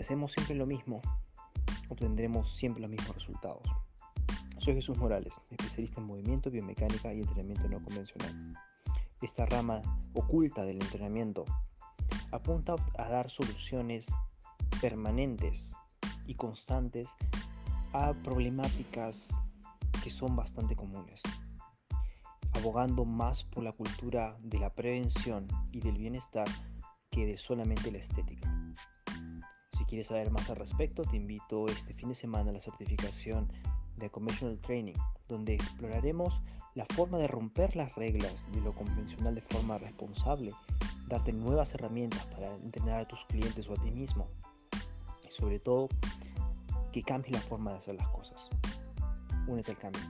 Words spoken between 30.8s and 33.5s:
te invito este fin de semana a la certificación